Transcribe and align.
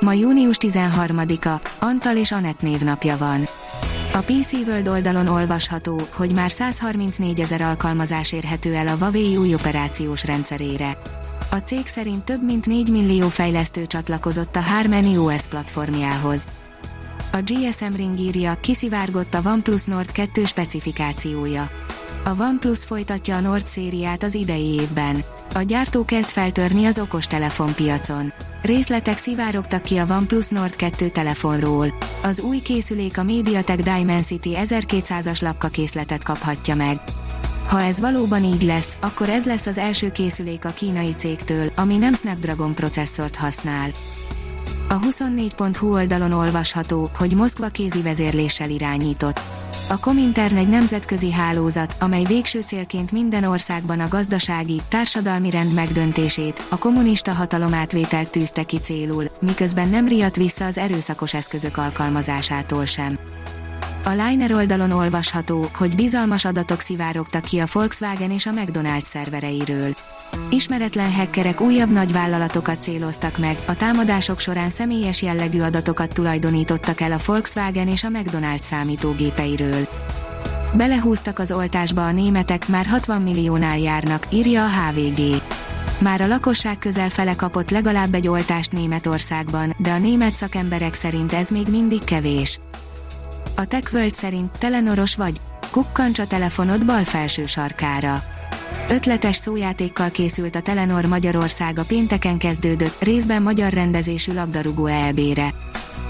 Ma 0.00 0.12
június 0.12 0.56
13-a, 0.60 1.68
Antal 1.78 2.16
és 2.16 2.32
Anett 2.32 2.60
névnapja 2.60 3.16
van. 3.16 3.48
A 4.12 4.18
PC 4.18 4.52
World 4.52 4.88
oldalon 4.88 5.26
olvasható, 5.26 6.00
hogy 6.14 6.34
már 6.34 6.50
134 6.50 7.40
ezer 7.40 7.60
alkalmazás 7.60 8.32
érhető 8.32 8.74
el 8.74 8.86
a 8.86 8.96
Huawei 8.96 9.36
új 9.36 9.54
operációs 9.54 10.24
rendszerére. 10.24 10.98
A 11.50 11.56
cég 11.56 11.86
szerint 11.86 12.24
több 12.24 12.44
mint 12.44 12.66
4 12.66 12.90
millió 12.90 13.28
fejlesztő 13.28 13.86
csatlakozott 13.86 14.56
a 14.56 14.60
Harmony 14.60 15.16
OS 15.16 15.46
platformjához. 15.46 16.46
A 17.32 17.38
GSM 17.44 17.96
Ring 17.96 18.18
írja, 18.18 18.54
kiszivárgott 18.60 19.34
a 19.34 19.40
OnePlus 19.44 19.84
Nord 19.84 20.12
2 20.12 20.44
specifikációja. 20.44 21.68
A 22.24 22.42
OnePlus 22.42 22.84
folytatja 22.84 23.36
a 23.36 23.40
Nord 23.40 23.66
szériát 23.66 24.22
az 24.22 24.34
idei 24.34 24.74
évben. 24.80 25.24
A 25.54 25.62
gyártó 25.62 26.04
kezd 26.04 26.28
feltörni 26.28 26.84
az 26.84 26.98
okostelefon 26.98 27.74
piacon. 27.74 28.32
Részletek 28.62 29.18
szivárogtak 29.18 29.82
ki 29.82 29.96
a 29.96 30.06
OnePlus 30.10 30.48
Nord 30.48 30.76
2 30.76 31.08
telefonról. 31.08 31.98
Az 32.22 32.40
új 32.40 32.58
készülék 32.58 33.18
a 33.18 33.22
MediaTek 33.22 33.82
Dimensity 33.82 34.48
1200-as 34.54 35.42
lapkakészletet 35.42 36.24
kaphatja 36.24 36.74
meg. 36.74 37.00
Ha 37.68 37.80
ez 37.80 38.00
valóban 38.00 38.44
így 38.44 38.62
lesz, 38.62 38.96
akkor 39.00 39.28
ez 39.28 39.46
lesz 39.46 39.66
az 39.66 39.78
első 39.78 40.10
készülék 40.10 40.64
a 40.64 40.70
kínai 40.70 41.14
cégtől, 41.16 41.72
ami 41.76 41.96
nem 41.96 42.14
Snapdragon 42.14 42.74
processzort 42.74 43.36
használ. 43.36 43.90
A 44.92 44.98
24.hu 44.98 45.92
oldalon 45.92 46.32
olvasható, 46.32 47.10
hogy 47.18 47.34
Moszkva 47.34 47.68
kézi 47.68 48.02
vezérléssel 48.02 48.70
irányított. 48.70 49.40
A 49.88 50.00
Komintern 50.00 50.56
egy 50.56 50.68
nemzetközi 50.68 51.32
hálózat, 51.32 51.96
amely 52.00 52.24
végső 52.24 52.60
célként 52.60 53.12
minden 53.12 53.44
országban 53.44 54.00
a 54.00 54.08
gazdasági, 54.08 54.80
társadalmi 54.88 55.50
rend 55.50 55.74
megdöntését, 55.74 56.62
a 56.68 56.78
kommunista 56.78 57.32
hatalom 57.32 57.74
átvételt 57.74 58.30
tűzte 58.30 58.62
ki 58.62 58.78
célul, 58.78 59.24
miközben 59.40 59.88
nem 59.88 60.08
riadt 60.08 60.36
vissza 60.36 60.64
az 60.64 60.78
erőszakos 60.78 61.34
eszközök 61.34 61.76
alkalmazásától 61.76 62.84
sem. 62.84 63.18
A 64.04 64.10
Liner 64.10 64.52
oldalon 64.52 64.90
olvasható, 64.90 65.70
hogy 65.74 65.94
bizalmas 65.94 66.44
adatok 66.44 66.80
szivárogtak 66.80 67.42
ki 67.44 67.58
a 67.58 67.66
Volkswagen 67.72 68.30
és 68.30 68.46
a 68.46 68.50
McDonald's 68.50 69.04
szervereiről. 69.04 69.94
Ismeretlen 70.50 71.12
hackerek 71.12 71.60
újabb 71.60 71.90
nagyvállalatokat 71.90 72.82
céloztak 72.82 73.38
meg, 73.38 73.58
a 73.66 73.76
támadások 73.76 74.40
során 74.40 74.70
személyes 74.70 75.22
jellegű 75.22 75.60
adatokat 75.60 76.12
tulajdonítottak 76.12 77.00
el 77.00 77.12
a 77.12 77.18
Volkswagen 77.26 77.88
és 77.88 78.04
a 78.04 78.08
McDonald's 78.08 78.60
számítógépeiről. 78.60 79.88
Belehúztak 80.74 81.38
az 81.38 81.52
oltásba 81.52 82.06
a 82.06 82.12
németek, 82.12 82.68
már 82.68 82.86
60 82.86 83.22
milliónál 83.22 83.78
járnak, 83.78 84.26
írja 84.30 84.64
a 84.64 84.68
HVG. 84.68 85.42
Már 85.98 86.20
a 86.20 86.26
lakosság 86.26 86.78
közel 86.78 87.08
fele 87.08 87.36
kapott 87.36 87.70
legalább 87.70 88.14
egy 88.14 88.28
oltást 88.28 88.72
Németországban, 88.72 89.74
de 89.78 89.90
a 89.90 89.98
német 89.98 90.32
szakemberek 90.32 90.94
szerint 90.94 91.32
ez 91.32 91.48
még 91.48 91.66
mindig 91.68 92.04
kevés. 92.04 92.60
A 93.54 93.64
TechWorld 93.64 94.14
szerint 94.14 94.58
telenoros 94.58 95.14
vagy, 95.14 95.40
kukkancs 95.70 96.18
a 96.18 96.26
telefonod 96.26 96.86
bal 96.86 97.04
felső 97.04 97.46
sarkára 97.46 98.22
Ötletes 98.90 99.36
szójátékkal 99.36 100.10
készült 100.10 100.56
a 100.56 100.60
Telenor 100.60 101.04
Magyarország 101.04 101.78
a 101.78 101.84
pénteken 101.88 102.38
kezdődött, 102.38 103.02
részben 103.02 103.42
magyar 103.42 103.72
rendezésű 103.72 104.32
labdarúgó 104.32 104.86
EB-re. 104.86 105.54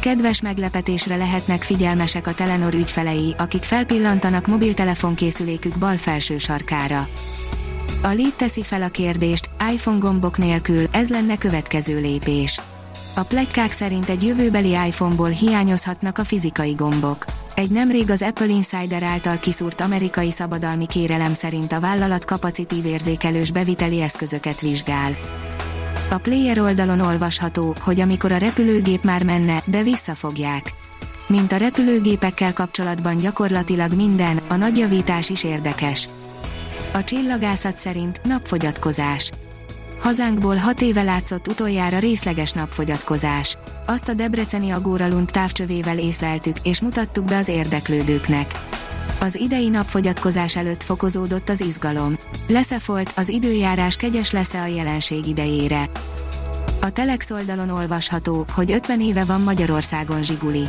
Kedves 0.00 0.40
meglepetésre 0.40 1.16
lehetnek 1.16 1.62
figyelmesek 1.62 2.26
a 2.26 2.34
Telenor 2.34 2.74
ügyfelei, 2.74 3.34
akik 3.38 3.62
felpillantanak 3.62 4.46
mobiltelefonkészülékük 4.46 5.78
bal 5.78 5.96
felső 5.96 6.38
sarkára. 6.38 7.08
A 8.02 8.08
Lead 8.08 8.34
teszi 8.36 8.62
fel 8.62 8.82
a 8.82 8.88
kérdést, 8.88 9.50
iPhone 9.72 9.98
gombok 9.98 10.38
nélkül, 10.38 10.86
ez 10.90 11.08
lenne 11.08 11.38
következő 11.38 12.00
lépés. 12.00 12.60
A 13.14 13.22
plegykák 13.22 13.72
szerint 13.72 14.08
egy 14.08 14.22
jövőbeli 14.22 14.70
iPhone-ból 14.70 15.28
hiányozhatnak 15.28 16.18
a 16.18 16.24
fizikai 16.24 16.72
gombok. 16.72 17.24
Egy 17.54 17.70
nemrég 17.70 18.10
az 18.10 18.22
Apple 18.22 18.46
Insider 18.46 19.02
által 19.02 19.38
kiszúrt 19.38 19.80
amerikai 19.80 20.30
szabadalmi 20.30 20.86
kérelem 20.86 21.34
szerint 21.34 21.72
a 21.72 21.80
vállalat 21.80 22.24
kapacitív 22.24 22.86
érzékelős 22.86 23.50
beviteli 23.50 24.00
eszközöket 24.00 24.60
vizsgál. 24.60 25.16
A 26.10 26.18
player 26.18 26.58
oldalon 26.58 27.00
olvasható, 27.00 27.74
hogy 27.80 28.00
amikor 28.00 28.32
a 28.32 28.36
repülőgép 28.36 29.04
már 29.04 29.24
menne, 29.24 29.62
de 29.66 29.82
visszafogják. 29.82 30.72
Mint 31.26 31.52
a 31.52 31.56
repülőgépekkel 31.56 32.52
kapcsolatban 32.52 33.16
gyakorlatilag 33.16 33.94
minden, 33.94 34.40
a 34.48 34.54
nagy 34.54 34.76
javítás 34.76 35.30
is 35.30 35.44
érdekes. 35.44 36.08
A 36.92 37.04
csillagászat 37.04 37.78
szerint 37.78 38.20
napfogyatkozás 38.24 39.30
Hazánkból 40.02 40.56
hat 40.56 40.80
éve 40.80 41.02
látszott 41.02 41.48
utoljára 41.48 41.98
részleges 41.98 42.52
napfogyatkozás. 42.52 43.56
Azt 43.86 44.08
a 44.08 44.14
debreceni 44.14 44.70
Agóralund 44.70 45.30
távcsövével 45.30 45.98
észleltük, 45.98 46.56
és 46.62 46.80
mutattuk 46.80 47.24
be 47.24 47.36
az 47.36 47.48
érdeklődőknek. 47.48 48.46
Az 49.20 49.34
idei 49.34 49.68
napfogyatkozás 49.68 50.56
előtt 50.56 50.82
fokozódott 50.82 51.48
az 51.48 51.60
izgalom. 51.60 52.18
Lesz-e 52.48 52.78
folt, 52.78 53.12
az 53.16 53.28
időjárás 53.28 53.96
kegyes 53.96 54.30
lesz-e 54.30 54.62
a 54.62 54.66
jelenség 54.66 55.26
idejére? 55.26 55.90
A 56.80 56.90
Telex 56.90 57.30
oldalon 57.30 57.70
olvasható, 57.70 58.44
hogy 58.54 58.72
50 58.72 59.00
éve 59.00 59.24
van 59.24 59.40
Magyarországon 59.40 60.22
Zsiguli. 60.22 60.68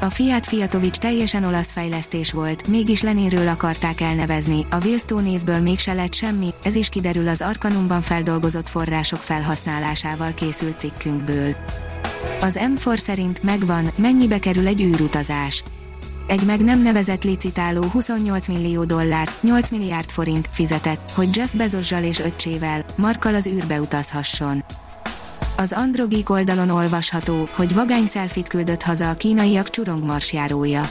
A 0.00 0.10
Fiat 0.10 0.46
Fiatovics 0.46 0.96
teljesen 0.96 1.44
olasz 1.44 1.70
fejlesztés 1.72 2.32
volt, 2.32 2.68
mégis 2.68 3.02
Leninről 3.02 3.48
akarták 3.48 4.00
elnevezni, 4.00 4.66
a 4.70 4.76
Willstone 4.84 5.22
névből 5.22 5.58
mégse 5.58 5.92
lett 5.92 6.14
semmi, 6.14 6.54
ez 6.62 6.74
is 6.74 6.88
kiderül 6.88 7.28
az 7.28 7.40
Arkanumban 7.40 8.00
feldolgozott 8.00 8.68
források 8.68 9.18
felhasználásával 9.18 10.34
készült 10.34 10.80
cikkünkből. 10.80 11.56
Az 12.40 12.58
M4 12.60 12.96
szerint 12.96 13.42
megvan, 13.42 13.90
mennyibe 13.96 14.38
kerül 14.38 14.66
egy 14.66 14.80
űrutazás. 14.80 15.64
Egy 16.26 16.42
meg 16.42 16.64
nem 16.64 16.82
nevezett 16.82 17.24
licitáló 17.24 17.82
28 17.82 18.48
millió 18.48 18.84
dollár, 18.84 19.30
8 19.40 19.70
milliárd 19.70 20.10
forint 20.10 20.48
fizetett, 20.52 21.10
hogy 21.14 21.36
Jeff 21.36 21.52
Bezossal 21.52 22.02
és 22.02 22.18
öccsével, 22.18 22.84
Markkal 22.96 23.34
az 23.34 23.46
űrbe 23.46 23.80
utazhasson. 23.80 24.64
Az 25.58 25.72
Androgik 25.72 26.30
oldalon 26.30 26.70
olvasható, 26.70 27.48
hogy 27.54 27.74
vagány 27.74 28.06
szelfit 28.06 28.48
küldött 28.48 28.82
haza 28.82 29.10
a 29.10 29.14
kínaiak 29.14 29.70
csurongmarsjárója. 29.70 30.90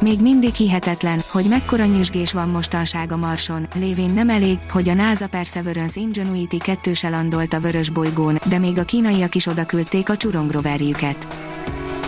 Még 0.00 0.20
mindig 0.20 0.54
hihetetlen, 0.54 1.20
hogy 1.30 1.44
mekkora 1.48 1.84
nyüzsgés 1.84 2.32
van 2.32 2.48
mostanság 2.48 3.12
a 3.12 3.16
Marson, 3.16 3.68
lévén 3.74 4.10
nem 4.10 4.28
elég, 4.28 4.58
hogy 4.70 4.88
a 4.88 4.94
NASA 4.94 5.28
Perseverance 5.28 6.00
Ingenuity 6.00 6.56
2 6.58 6.92
landolt 7.02 7.52
a 7.52 7.60
vörös 7.60 7.88
bolygón, 7.88 8.38
de 8.48 8.58
még 8.58 8.78
a 8.78 8.84
kínaiak 8.84 9.34
is 9.34 9.46
odaküldték 9.46 10.08
a 10.08 10.16
csurongroverjüket. 10.16 11.28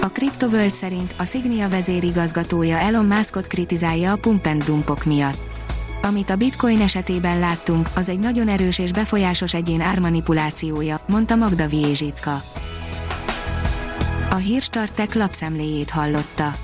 A 0.00 0.08
CryptoWorld 0.08 0.74
szerint 0.74 1.14
a 1.16 1.24
Signia 1.24 1.68
vezérigazgatója 1.68 2.78
Elon 2.78 3.06
Muskot 3.06 3.46
kritizálja 3.46 4.12
a 4.12 4.16
pump 4.16 4.46
and 4.46 4.64
miatt. 5.04 5.47
Amit 6.08 6.30
a 6.30 6.36
bitcoin 6.36 6.80
esetében 6.80 7.38
láttunk, 7.38 7.88
az 7.94 8.08
egy 8.08 8.18
nagyon 8.18 8.48
erős 8.48 8.78
és 8.78 8.92
befolyásos 8.92 9.54
egyén 9.54 9.80
ármanipulációja, 9.80 11.00
mondta 11.06 11.36
Magda 11.36 11.66
Viezsicka. 11.66 12.40
A 14.30 14.34
Hírstartek 14.34 15.14
lapszemléjét 15.14 15.90
hallotta. 15.90 16.54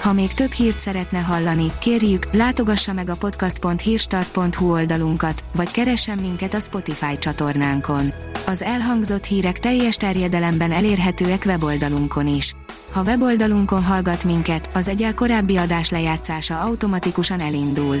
Ha 0.00 0.12
még 0.12 0.34
több 0.34 0.50
hírt 0.50 0.76
szeretne 0.76 1.18
hallani, 1.18 1.72
kérjük, 1.78 2.32
látogassa 2.32 2.92
meg 2.92 3.08
a 3.08 3.16
podcast.hírstart.hu 3.16 4.72
oldalunkat, 4.72 5.44
vagy 5.54 5.70
keressen 5.70 6.18
minket 6.18 6.54
a 6.54 6.60
Spotify 6.60 7.18
csatornánkon. 7.18 8.12
Az 8.46 8.62
elhangzott 8.62 9.24
hírek 9.24 9.58
teljes 9.58 9.96
terjedelemben 9.96 10.72
elérhetőek 10.72 11.42
weboldalunkon 11.46 12.26
is. 12.26 12.54
Ha 12.92 13.02
weboldalunkon 13.02 13.84
hallgat 13.84 14.24
minket, 14.24 14.68
az 14.74 14.88
egyel 14.88 15.14
korábbi 15.14 15.56
adás 15.56 15.90
lejátszása 15.90 16.60
automatikusan 16.60 17.40
elindul. 17.40 18.00